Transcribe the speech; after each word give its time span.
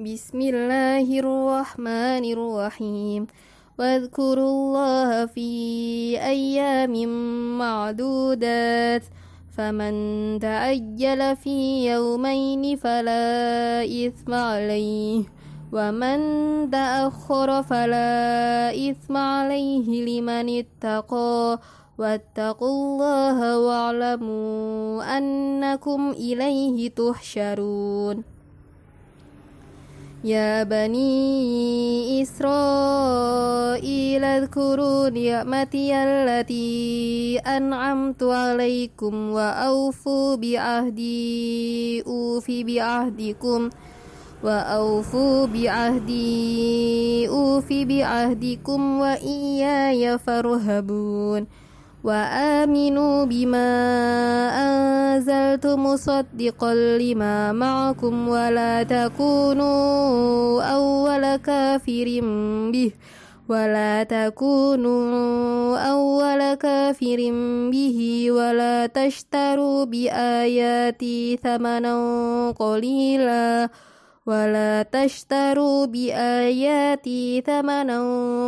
بسم 0.00 0.40
الله 0.40 1.04
الرحمن 1.20 2.24
الرحيم 2.24 3.26
واذكروا 3.78 4.50
الله 4.50 5.26
في 5.26 5.50
أيام 6.16 6.94
معدودات 7.58 9.04
فمن 9.56 9.94
تعجل 10.40 11.36
في 11.36 11.56
يومين 11.92 12.76
فلا 12.76 13.84
إثم 13.84 14.34
عليه 14.34 15.24
ومن 15.72 16.18
تأخر 16.70 17.62
فلا 17.62 18.72
إثم 18.72 19.16
عليه 19.16 19.86
لمن 20.08 20.48
اتقى 20.64 21.60
واتقوا 21.98 22.72
الله 22.72 23.58
واعلموا 23.58 25.18
أنكم 25.18 26.10
إليه 26.10 26.88
تحشرون 26.88 28.39
يا 30.25 30.63
بني 30.63 32.21
إسرائيل 32.21 33.83
اذكروا 34.23 35.09
نعمتي 35.09 35.95
التي 35.95 37.37
أنعمت 37.37 38.23
عليكم 38.23 39.29
وأوفوا 39.29 40.35
بعهدي 40.35 42.03
أوف 42.07 42.51
بعهدكم 42.51 43.69
وأوفوا 44.43 45.45
بعهدي 45.45 47.27
أوف 47.29 47.73
بعهدكم 47.73 48.99
وإياي 48.99 50.17
فارهبون 50.17 51.47
وآمنوا 52.03 53.25
بما 53.25 53.69
أنزلت 55.50 55.66
مصدقا 55.66 56.74
لما 56.74 57.52
معكم 57.52 58.28
ولا 58.28 58.82
تكونوا 58.82 60.62
أول 60.62 61.36
كافر 61.36 62.20
به. 62.72 62.92
ولا 63.48 64.02
تكونوا 64.02 65.78
أول 65.78 66.54
كافر 66.54 67.16
به 67.72 68.28
ولا 68.30 68.86
تشتروا 68.86 69.84
بآياتي 69.84 71.38
ثمنا 71.42 72.50
قليلا. 72.50 73.68
ولا 74.26 74.82
تشتروا 74.82 75.86
بآياتي 75.86 77.40
ثمنا 77.46 78.00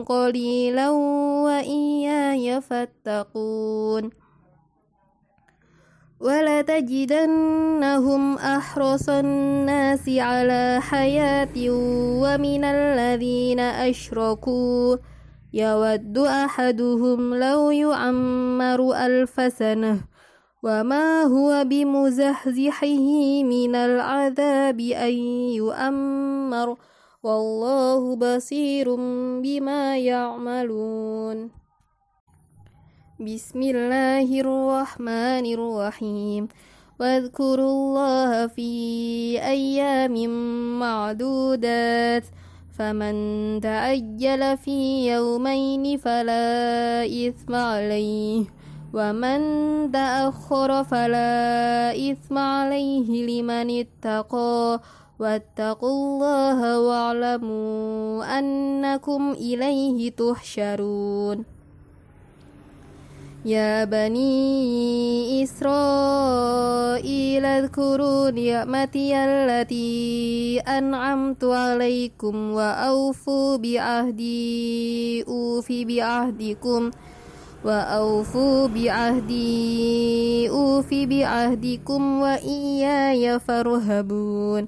قليلا 0.00 0.90
وإياي 1.48 2.60
فاتقون. 2.60 4.19
ولتجدنهم 6.20 7.58
أحرص 8.38 9.08
الناس 9.08 10.08
على 10.08 10.78
حياة 10.80 11.56
ومن 12.22 12.64
الذين 12.64 13.60
أشركوا. 13.60 14.96
يود 15.52 16.18
أحدهم 16.18 17.34
لو 17.34 17.70
يعمر 17.70 18.92
ألف 19.06 19.52
سنة 19.52 20.00
وما 20.62 21.22
هو 21.22 21.64
بمزحزحه 21.64 23.08
من 23.42 23.74
العذاب 23.74 24.80
أن 24.80 25.14
يؤمر؟ 25.56 26.76
والله 27.22 28.16
بصير 28.16 28.94
بما 29.40 29.98
يعملون. 29.98 31.59
بسم 33.20 33.62
الله 33.62 34.40
الرحمن 34.40 35.44
الرحيم 35.52 36.48
واذكروا 37.00 37.70
الله 37.70 38.46
في 38.46 38.72
أيام 39.36 40.14
معدودات 40.80 42.24
فمن 42.78 43.14
تعجل 43.60 44.56
في 44.56 45.08
يومين 45.12 45.98
فلا 45.98 47.04
إثم 47.04 47.54
عليه 47.54 48.44
ومن 48.94 49.40
تأخر 49.92 50.84
فلا 50.84 51.92
إثم 51.92 52.38
عليه 52.38 53.08
لمن 53.28 53.68
اتقى 53.84 54.80
واتقوا 55.20 55.92
الله 55.92 56.80
واعلموا 56.80 58.38
أنكم 58.38 59.32
إليه 59.32 60.10
تحشرون 60.10 61.59
يا 63.45 63.85
بني 63.85 65.43
إسرائيل 65.43 66.65
اذكروا 67.45 68.29
نعمتي 68.29 69.15
التي 69.15 70.59
أنعمت 70.59 71.43
عليكم 71.43 72.51
وأوفوا 72.51 73.57
بعهدي 73.57 75.23
أوف 75.27 75.71
بعهدكم 75.71 76.91
وأوفوا 77.65 78.67
بعهدي 78.67 80.49
أوف 80.49 80.93
بعهدكم 80.93 82.21
وإياي 82.21 83.39
فارهبون 83.39 84.67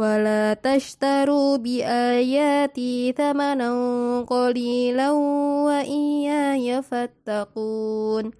ولا 0.00 0.54
تشتروا 0.54 1.56
بآياتي 1.56 3.12
ثمنا 3.12 3.70
قليلا 4.20 5.10
وإياي 5.66 6.82
فاتقون 6.82 8.30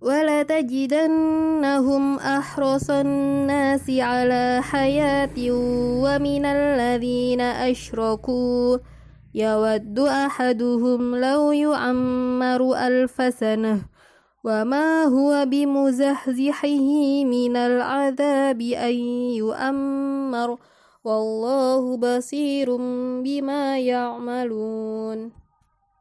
ولتجدنهم 0.00 1.38
أحرص 2.18 2.90
الناس 2.90 3.90
على 3.90 4.60
حياة 4.62 5.36
ومن 6.04 6.44
الذين 6.44 7.40
أشركوا 7.40 8.78
يود 9.34 9.98
أحدهم 9.98 11.16
لو 11.16 11.52
يعمر 11.52 12.74
ألف 12.86 13.34
سنة 13.34 13.80
وما 14.44 15.04
هو 15.04 15.46
بمزحزحه 15.46 16.88
من 17.24 17.56
العذاب 17.56 18.60
أن 18.60 18.94
يؤمر 19.36 20.58
والله 21.04 21.96
بصير 21.96 22.76
بما 23.24 23.78
يعملون 23.78 25.39